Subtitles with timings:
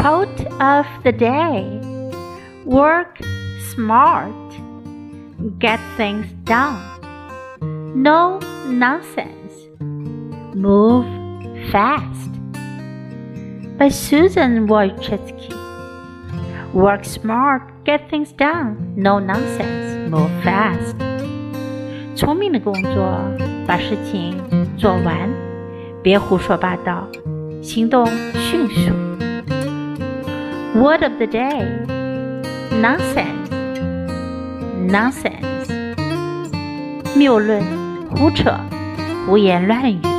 [0.00, 1.80] Quote of the day
[2.64, 3.18] Work
[3.74, 4.32] smart,
[5.58, 6.80] get things done.
[7.94, 9.68] No nonsense,
[10.54, 11.06] move
[11.70, 12.30] fast.
[13.78, 15.54] By Susan Wojcicki.
[16.74, 18.76] Work smart, get things done.
[18.96, 20.96] No nonsense, move fast.
[22.16, 23.18] 聪明的工作，
[23.66, 24.36] 把事情
[24.76, 25.30] 做完，
[26.02, 27.06] 别胡说八道，
[27.62, 29.09] 行动迅速。
[30.74, 31.62] Word of the day
[32.80, 33.50] nonsense,
[34.90, 35.46] nonsense.
[37.16, 37.62] 谬论、
[38.10, 38.54] 胡扯、
[39.26, 40.09] 胡言乱语。